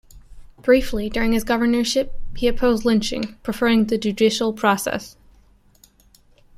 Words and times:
Briefly 0.59 1.11
during 1.11 1.31
his 1.33 1.43
governorship 1.43 2.19
he 2.35 2.47
opposed 2.47 2.85
lynching, 2.85 3.35
preferring 3.43 3.85
the 3.85 3.99
judicial 3.99 4.51
process. 4.51 5.15